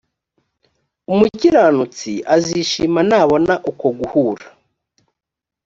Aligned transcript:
umukiranutsi 1.11 2.11
azishima 2.35 2.99
nabona 3.09 3.53
uko 3.71 3.87
guhura 3.97 4.45